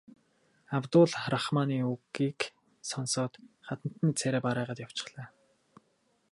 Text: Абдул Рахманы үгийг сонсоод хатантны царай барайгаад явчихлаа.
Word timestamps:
Абдул 0.77 1.11
Рахманы 1.33 1.77
үгийг 1.93 2.39
сонсоод 2.91 3.33
хатантны 3.67 4.09
царай 4.19 4.41
барайгаад 4.45 4.79
явчихлаа. 4.85 5.27